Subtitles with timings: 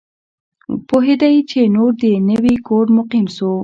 [0.87, 3.51] پوهېدی چي نور د نوي کور مقیم سو